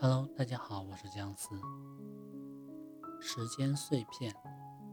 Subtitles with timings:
[0.00, 1.48] Hello，大家好，我是姜思。
[3.20, 4.32] 时间碎片，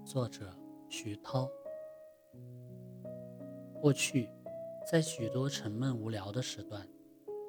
[0.04, 0.52] 作者
[0.90, 1.48] 徐涛。
[3.80, 4.32] 过去，
[4.90, 6.90] 在许多沉闷无聊的时段，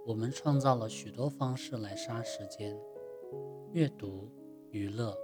[0.06, 2.78] 我们创造了许多方式来杀时间：
[3.72, 4.30] 阅读、
[4.70, 5.16] 娱乐、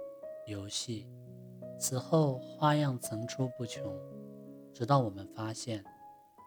[0.47, 1.07] 游戏。
[1.77, 3.95] 此后花样层出不穷，
[4.73, 5.85] 直到我们发现，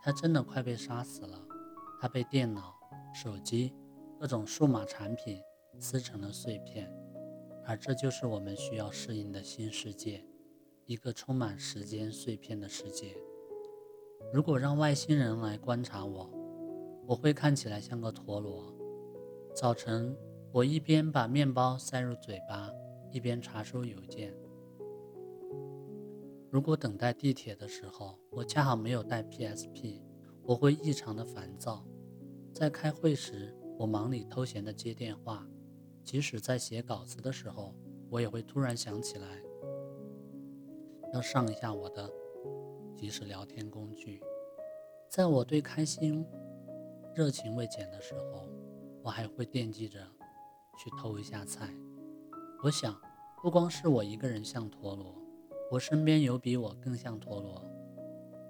[0.02, 1.40] 它真的快被杀死了。
[2.00, 2.74] 它被电脑、
[3.14, 3.72] 手机、
[4.18, 5.40] 各种数码产品。
[5.78, 6.92] 撕成了碎片，
[7.64, 10.24] 而这就是我们需要适应的新世界，
[10.86, 13.16] 一个充满时间碎片的世界。
[14.32, 16.30] 如果让外星人来观察我，
[17.06, 18.74] 我会看起来像个陀螺。
[19.54, 20.16] 早晨，
[20.52, 22.70] 我一边把面包塞入嘴巴，
[23.12, 24.34] 一边查收邮件。
[26.50, 30.00] 如果等待地铁的时候，我恰好没有带 PSP，
[30.42, 31.84] 我会异常的烦躁。
[32.52, 35.46] 在开会时，我忙里偷闲的接电话。
[36.06, 37.74] 即使在写稿子的时候，
[38.08, 39.42] 我也会突然想起来
[41.12, 42.08] 要上一下我的
[42.94, 44.22] 即时聊天工具。
[45.10, 46.24] 在我对开心
[47.12, 48.48] 热情未减的时候，
[49.02, 49.98] 我还会惦记着
[50.78, 51.74] 去偷一下菜。
[52.62, 52.96] 我想，
[53.42, 55.12] 不光是我一个人像陀螺，
[55.72, 57.60] 我身边有比我更像陀螺。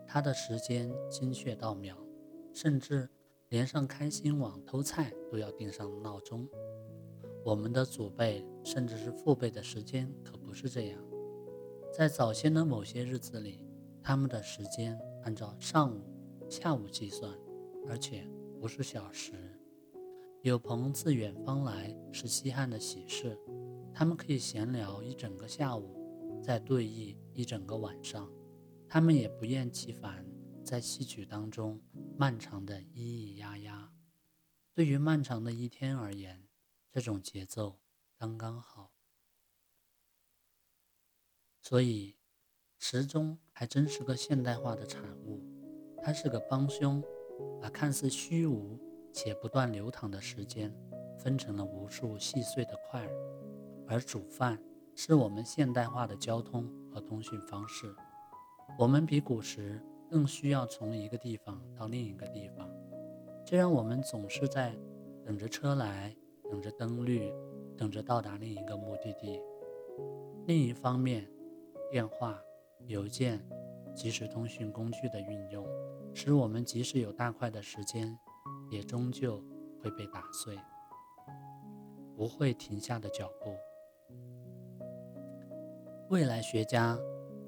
[0.06, 1.96] 他的时间精确到秒，
[2.52, 3.08] 甚至
[3.48, 6.46] 连上开心网偷菜都要定上闹钟。
[7.46, 11.00] 我们的祖辈甚至是父辈的时间可不是这样，
[11.96, 13.64] 在早先的某些日子里，
[14.02, 16.02] 他们的时间按照上午、
[16.50, 17.32] 下午计算，
[17.88, 18.28] 而且
[18.60, 19.34] 不是小时。
[20.42, 23.38] 有朋自远方来是稀罕的喜事，
[23.94, 28.28] 他们可以闲聊一整个下午，再对弈一整个晚上。
[28.88, 30.26] 他们也不厌其烦
[30.64, 31.80] 在戏曲当中
[32.18, 33.92] 漫长的咿咿呀呀。
[34.74, 36.45] 对于漫长的一天而言。
[36.96, 37.78] 这种节奏
[38.16, 38.90] 刚刚好，
[41.60, 42.16] 所以
[42.78, 45.44] 时钟还真是个现代化的产物。
[46.02, 47.04] 它是个帮凶，
[47.60, 48.80] 把看似虚无
[49.12, 50.74] 且不断流淌的时间
[51.18, 53.12] 分成了无数细碎的块儿。
[53.86, 54.58] 而煮饭
[54.94, 57.94] 是我们现代化的交通和通讯方式。
[58.78, 62.66] 我们比古时更需要从一个地方到另一个地方，
[63.44, 64.74] 这让我们总是在
[65.26, 66.16] 等着车来。
[66.50, 67.32] 等着灯绿，
[67.76, 69.40] 等着到达另一个目的地。
[70.46, 71.28] 另一方面，
[71.90, 72.40] 电话、
[72.86, 73.44] 邮件、
[73.94, 75.66] 即时通讯工具的运用，
[76.14, 78.16] 使我们即使有大块的时间，
[78.70, 79.42] 也终究
[79.82, 80.56] 会被打碎，
[82.14, 83.54] 不会停下的脚步。
[86.08, 86.96] 未来学家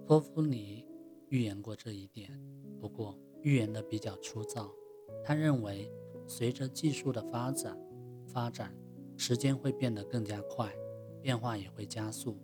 [0.04, 0.84] 托夫尼
[1.28, 2.30] 预言过这一点，
[2.80, 4.68] 不过预言的比较粗糙。
[5.22, 5.88] 他认为，
[6.26, 7.78] 随着技术的发展，
[8.26, 8.74] 发展。
[9.18, 10.72] 时间会变得更加快，
[11.20, 12.38] 变化也会加速。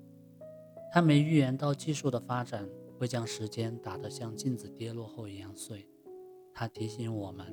[0.92, 2.68] 他没预言到技术的发展
[2.98, 5.88] 会将时间打得像镜子跌落后一样碎。
[6.52, 7.46] 他提醒我们，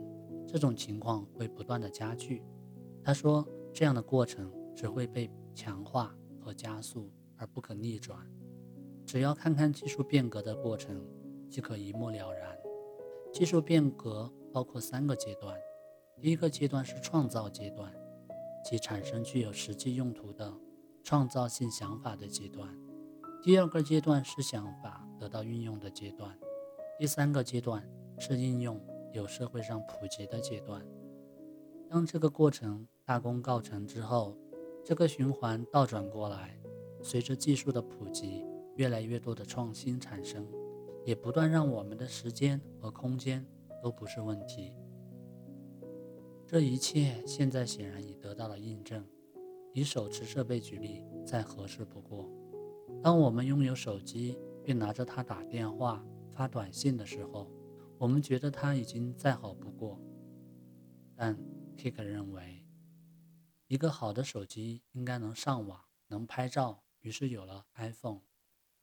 [0.48, 2.44] 这种情况会不断的加剧。
[3.04, 8.20] 他说，这样的过程只会被强化和加速，而不可逆转。
[9.06, 11.00] 只要看看技术变革的过程，
[11.48, 12.58] 即可一目了然。
[13.32, 15.56] 技术变革包括三个阶段，
[16.20, 17.94] 第一个阶段是创造阶段。
[18.64, 20.54] 即产生具有实际用途的
[21.04, 22.68] 创造性想法的阶段。
[23.44, 26.38] 第二个阶段是想法得到运用的阶段。
[27.00, 27.84] 第三个阶段
[28.20, 28.80] 是应用
[29.12, 30.86] 有社会上普及的阶段。
[31.90, 34.38] 当这个过程大功告成之后，
[34.86, 36.58] 这个循环倒转过来，
[37.02, 38.46] 随着技术的普及，
[38.76, 40.48] 越来越多的创新产生，
[41.04, 43.46] 也不断让我们的时间和空间
[43.82, 44.72] 都不是问题。
[46.52, 49.02] 这一切现在显然已得到了印证。
[49.74, 52.30] 以手持设备举例，再合适不过。
[53.02, 57.50] 当我们拥有手机并拿着它打电话、发短信的时候，
[57.98, 59.98] 我们觉得它已经再好不过。
[61.16, 61.38] 但
[61.78, 62.66] Kick 认为，
[63.68, 68.24] 一个好的手机应该能上网、能拍照，于是有了 iPhone。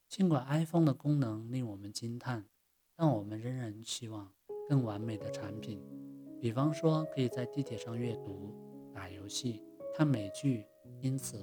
[0.07, 2.47] 尽管 iPhone 的功能令我们惊叹，
[2.95, 4.33] 但我们仍然希望
[4.67, 5.79] 更完美的产品。
[6.41, 8.55] 比方说，可以在地铁上阅读、
[8.93, 9.61] 打游戏、
[9.93, 10.65] 看美剧。
[11.01, 11.37] 因此，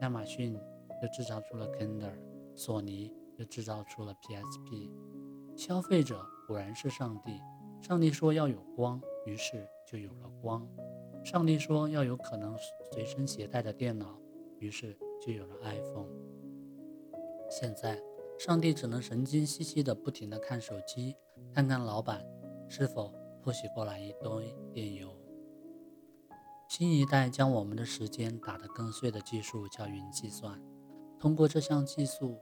[0.00, 0.58] 亚马逊
[1.00, 2.12] 就制造出了 Kindle，
[2.54, 4.90] 索尼就制造出了 PSP。
[5.56, 7.40] 消费者果然是上帝。
[7.80, 10.66] 上帝说要有光，于是就有了光。
[11.24, 12.56] 上帝说要有可能
[12.92, 14.18] 随身携带的电脑，
[14.58, 16.08] 于是就有了 iPhone。
[17.50, 18.00] 现在，
[18.38, 21.16] 上帝只能神经兮兮的不停地看手机，
[21.54, 22.24] 看看老板
[22.68, 23.12] 是否。
[23.42, 25.10] 或许过来一堆电邮。
[26.68, 30.58] 新一代将我们的时间打得更碎的技术叫云计算。
[31.18, 32.38] 通过这项技术，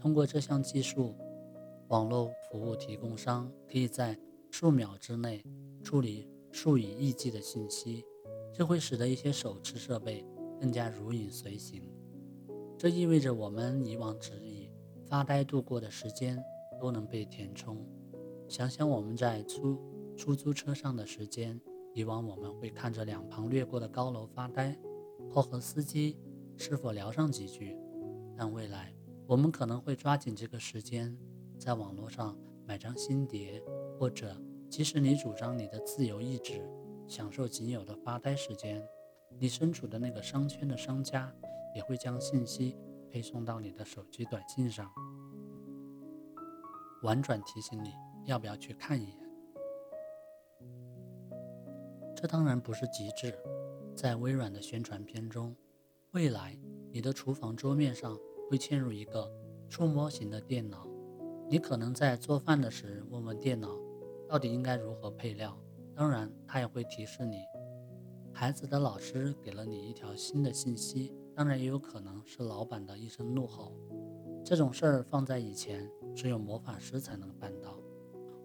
[0.00, 1.14] 通过这项技术，
[1.88, 4.18] 网络服务提供商可以在
[4.50, 5.44] 数秒之内
[5.82, 8.04] 处理数以亿计的信息，
[8.52, 10.24] 这会使得一些手持设备
[10.58, 11.88] 更加如影随形。
[12.78, 14.70] 这意味着我们以往只以
[15.06, 16.42] 发呆度过的时间
[16.80, 17.76] 都能被填充。
[18.48, 19.78] 想想我们在出
[20.16, 21.60] 出租车上的时间。
[21.96, 24.76] 以往我们会看着两旁掠过的高楼发呆，
[25.30, 26.18] 或和司机
[26.56, 27.78] 是否聊上几句，
[28.36, 28.92] 但未来
[29.28, 31.16] 我们可能会抓紧这个时间，
[31.56, 33.62] 在网络上买张新碟，
[33.96, 34.36] 或者
[34.68, 36.68] 即使你主张你的自由意志，
[37.06, 38.84] 享受仅有的发呆时间，
[39.38, 41.32] 你身处的那个商圈的商家
[41.76, 42.76] 也会将信息
[43.08, 44.90] 配送到你的手机短信上，
[47.04, 47.92] 婉转提醒你
[48.26, 49.23] 要不要去看一眼。
[52.24, 53.38] 这当然不是极致。
[53.94, 55.54] 在微软的宣传片中，
[56.12, 56.58] 未来
[56.90, 58.18] 你的厨房桌面上
[58.48, 59.30] 会嵌入一个
[59.68, 60.88] 触摸型的电脑。
[61.50, 63.68] 你可能在做饭的时问问电脑，
[64.26, 65.54] 到底应该如何配料。
[65.94, 67.42] 当然，它也会提示你，
[68.32, 71.12] 孩子的老师给了你一条新的信息。
[71.34, 73.76] 当然，也有可能是老板的一声怒吼。
[74.42, 75.86] 这种事儿放在以前，
[76.16, 77.78] 只有魔法师才能办到。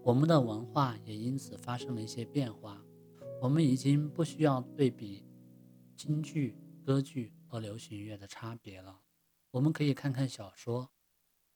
[0.03, 2.83] 我们的文化也因此发生了一些变化。
[3.41, 5.25] 我们已经不需要对比
[5.95, 8.99] 京剧、歌剧和流行乐的差别了。
[9.51, 10.89] 我们可以看看小说。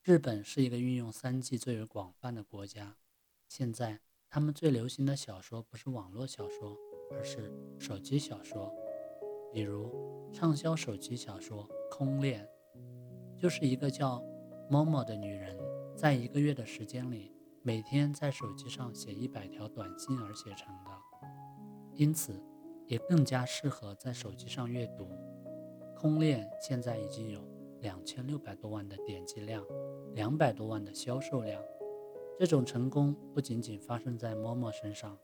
[0.02, 2.98] 日本是一个运用三 G 最为广泛的国家。
[3.48, 4.00] 现在
[4.30, 6.78] 他们最流行的小说不是网络小说，
[7.12, 8.74] 而是手机小说。
[9.54, 12.48] 比如畅销手机小说《空恋》，
[13.42, 14.22] 就是一个叫
[14.70, 15.58] Momo 的女人，
[15.96, 21.13] 在一个月的时间里，每天在手机上写一百条短信而写成的。
[21.96, 22.34] 因此，
[22.88, 25.08] 也更加适合在手机上阅读。
[25.96, 27.40] 空恋现在已经有
[27.82, 29.64] 两千六百多万的点击量，
[30.14, 31.62] 两百多万的销售量。
[32.40, 35.18] 这种成功不仅仅发生在陌陌身上。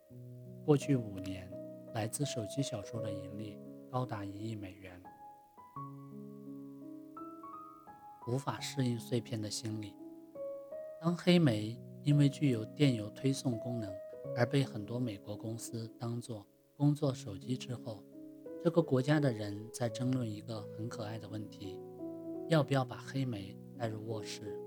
[0.64, 1.50] 过去五年，
[1.92, 3.58] 来自手机小说的盈利
[3.90, 5.02] 高达一亿美元。
[8.28, 9.92] 无法适应碎片的心理。
[11.00, 13.92] 当黑莓因为具有电邮推送功能
[14.36, 16.46] 而被很多美国公司当作
[16.80, 18.02] 工作手机之后，
[18.64, 21.78] 这个国家的人在争论一个很可爱的问题：
[22.48, 24.58] 要不要把黑莓带入卧室？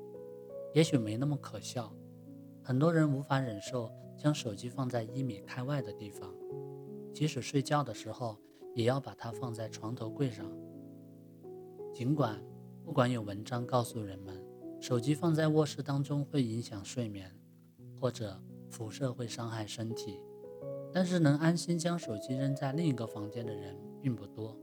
[0.75, 1.91] 也许没那么可笑。
[2.61, 6.31] 很多人无法忍受将手机放在一米开外的地方，
[7.11, 8.37] 即使睡觉的时候
[8.75, 10.45] 也要把它放在床头柜上。
[11.91, 12.39] 尽管
[12.85, 14.39] 不管有文章告诉人们，
[14.79, 17.35] 手机放在卧室当中会影响睡眠，
[17.99, 18.39] 或者
[18.69, 20.19] 辐射会伤害身体。
[20.93, 24.55] 但是能安心将手机扔在另一个房间的人并不多，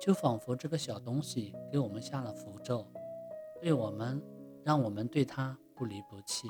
[0.00, 2.86] 就仿佛这个小东西给我们下了符咒，
[3.60, 4.22] 对我们，
[4.62, 6.46] 让我们对它不离不弃，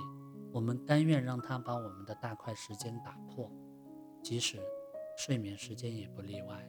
[0.52, 3.50] 我们甘愿让它把我们的大块时间打破，
[4.22, 4.58] 即使
[5.16, 6.68] 睡眠时间也不例外。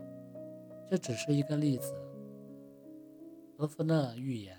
[0.89, 1.93] 这只是一个例子。
[3.57, 4.57] 罗弗勒预言，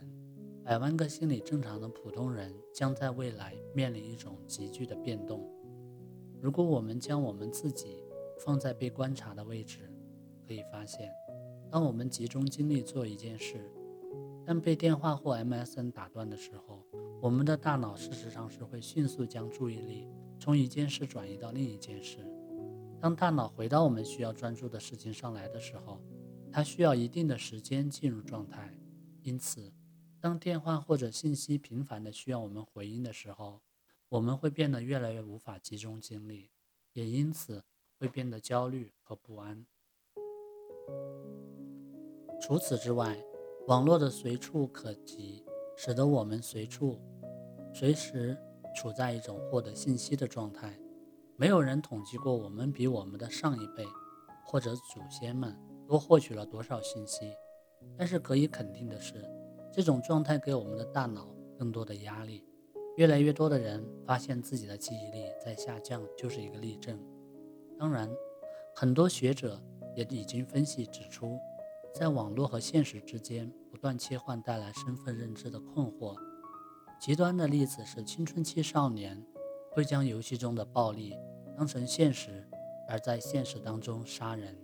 [0.62, 5.42] 百万个心理正常的普通人将在未来面临一种急剧的变动。
[6.42, 8.02] 如果我们将我们自己
[8.40, 9.88] 放在被观察的位置，
[10.44, 11.08] 可以发现，
[11.70, 13.70] 当我们集中精力做一件事，
[14.44, 16.84] 但被电话或 MSN 打断的时候，
[17.20, 20.08] 我们的大脑事实上是会迅速将注意力
[20.40, 22.18] 从一件事转移到另一件事。
[23.00, 26.02] 当大脑回到我们需要专注的事情上来的时候，
[26.50, 28.76] 它需要一定的时间进入状态。
[29.22, 29.72] 因此，
[30.18, 33.60] 当电话或者信息频繁的需要我们回应的时候，
[34.12, 36.50] 我们会变得越来越无法集中精力，
[36.92, 37.64] 也因此
[37.98, 39.64] 会变得焦虑和不安。
[42.38, 43.16] 除此之外，
[43.68, 45.42] 网络的随处可及，
[45.78, 47.00] 使得我们随处、
[47.72, 48.36] 随时
[48.76, 50.78] 处在一种获得信息的状态。
[51.38, 53.82] 没有人统计过我们比我们的上一辈
[54.44, 57.32] 或者祖先们多获取了多少信息，
[57.96, 59.24] 但是可以肯定的是，
[59.72, 62.46] 这种状态给我们的大脑更多的压力。
[62.96, 66.98] 越来越多的人发现自己的记忆力在下降，就是一个例证。
[67.78, 68.10] 当然，
[68.74, 69.60] 很多学者
[69.96, 71.38] 也已经分析指出，
[71.94, 76.14] 在网络和现实之间不断切换带来身份认知的困惑。
[77.00, 79.24] 极端的例子是，青春期少年
[79.70, 81.16] 会将游戏中的暴力
[81.56, 82.46] 当成现实，
[82.88, 84.56] 而在现实当中杀人。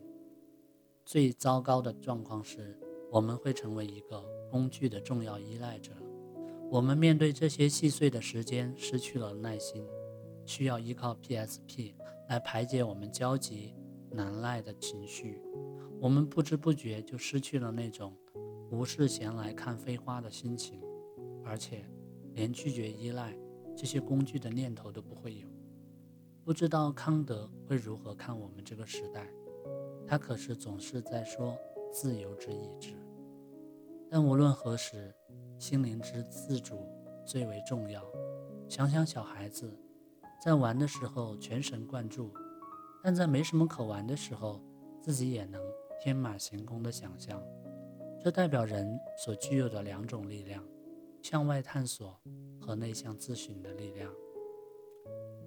[1.05, 2.79] 最糟糕的状况是，
[3.11, 5.93] 我们会成为一个工具的重要依赖者。
[6.71, 9.83] 我们面对这些细碎的时间失去了耐心，
[10.45, 11.95] 需要依靠 PSP
[12.29, 13.75] 来排解我们焦急
[14.11, 15.41] 难耐的情绪，
[15.99, 18.15] 我们不知不觉就失去了那种
[18.71, 20.83] 无事闲来看飞花的心情，
[21.43, 21.87] 而且
[22.35, 23.35] 连拒绝依赖
[23.75, 25.49] 这些工具的念头都不会有。
[26.45, 29.27] 不知道康德会如何看我们这个时代？
[30.07, 31.57] 他可是总是在说
[31.91, 32.95] 自由之意志。
[34.11, 35.15] 但无论何时，
[35.59, 36.87] 心灵之自主
[37.27, 38.03] 最为重要。
[38.69, 39.77] 想想小孩子，
[40.41, 42.33] 在玩的时候全神贯注，
[43.03, 44.63] 但在没什么可玩的时候，
[45.03, 45.61] 自己也能
[46.01, 47.43] 天马行空的想象。
[48.23, 50.63] 这代表人所具有的两种力量：
[51.23, 52.21] 向外探索
[52.61, 54.13] 和内向自省的力量。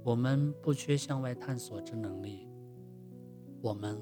[0.03, 2.49] 我们不缺向外探索之能力，
[3.61, 4.01] 我们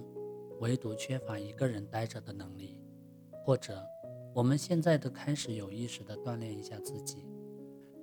[0.59, 2.81] 唯独缺乏一个人待着的能力，
[3.45, 3.85] 或者。
[4.33, 7.25] 我们现在都开始有意识地锻炼一下自己，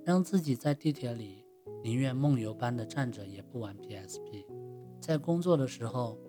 [0.03, 1.45] 让自己在地铁里
[1.83, 4.45] 宁愿梦游般的站着也不玩 PSP，
[5.01, 6.19] 在工作的时候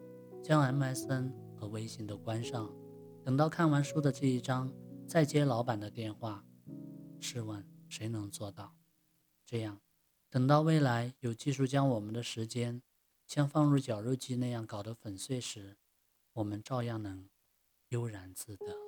[0.43, 2.73] 将 MSN 和微信都关上，
[3.25, 4.73] 等到看完书的这一章
[5.07, 6.45] 再接老板的电话。
[7.21, 8.77] 试问谁能做到？
[9.45, 9.81] 这样，
[10.31, 12.81] 等到未来有技术将我们的时间
[13.27, 15.77] 像放入绞肉机那样搞得粉碎时，
[16.35, 17.29] 我们照样能
[17.89, 18.88] 悠然自得。